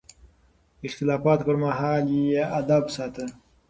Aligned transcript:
د 0.79 0.81
اختلاف 0.87 1.19
پر 1.47 1.55
مهال 1.63 2.03
يې 2.31 2.41
ادب 2.59 2.83
ساته. 2.95 3.25